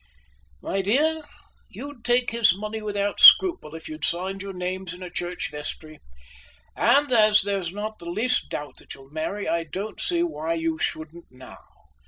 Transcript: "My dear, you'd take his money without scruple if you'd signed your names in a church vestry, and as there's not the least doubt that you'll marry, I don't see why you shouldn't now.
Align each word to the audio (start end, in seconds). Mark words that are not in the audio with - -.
"My 0.63 0.81
dear, 0.81 1.21
you'd 1.69 2.03
take 2.03 2.31
his 2.31 2.55
money 2.57 2.81
without 2.81 3.19
scruple 3.19 3.75
if 3.75 3.87
you'd 3.87 4.03
signed 4.03 4.41
your 4.41 4.51
names 4.51 4.95
in 4.95 5.03
a 5.03 5.11
church 5.11 5.51
vestry, 5.51 5.99
and 6.75 7.11
as 7.11 7.43
there's 7.43 7.71
not 7.71 7.99
the 7.99 8.09
least 8.09 8.49
doubt 8.49 8.77
that 8.77 8.95
you'll 8.95 9.11
marry, 9.11 9.47
I 9.47 9.63
don't 9.63 9.99
see 9.99 10.23
why 10.23 10.55
you 10.55 10.79
shouldn't 10.79 11.25
now. 11.29 11.59